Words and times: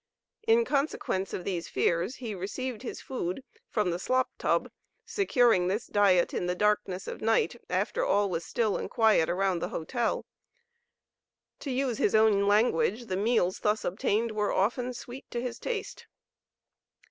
In 0.47 0.65
consequence 0.65 1.31
of 1.31 1.43
these 1.43 1.67
fears 1.67 2.15
he 2.15 2.33
received 2.33 2.81
his 2.81 3.01
food 3.01 3.43
from 3.69 3.91
the 3.91 3.99
"slop 3.99 4.31
tub," 4.39 4.71
securing 5.05 5.67
this 5.67 5.85
diet 5.85 6.33
in 6.33 6.47
the 6.47 6.55
darkness 6.55 7.05
of 7.05 7.21
night 7.21 7.55
after 7.69 8.03
all 8.03 8.27
was 8.27 8.43
still 8.43 8.77
and 8.77 8.89
quiet 8.89 9.29
around 9.29 9.59
the 9.59 9.69
hotel. 9.69 10.25
To 11.59 11.69
use 11.69 11.99
his 11.99 12.15
own 12.15 12.47
language, 12.47 13.03
the 13.05 13.15
meals 13.15 13.59
thus 13.59 13.85
obtained 13.85 14.31
were 14.31 14.51
often 14.51 14.91
"sweet" 14.95 15.29
to 15.29 15.39
his 15.39 15.59
taste. 15.59 16.07